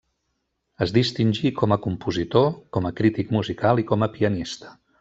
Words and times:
Es 0.85 0.93
distingí 0.95 1.51
com 1.59 1.75
a 1.75 1.77
compositor, 1.85 2.47
com 2.79 2.89
a 2.91 2.93
crític 3.01 3.35
musical 3.39 3.83
i 3.83 3.87
com 3.93 4.07
a 4.07 4.09
pianista. 4.19 4.75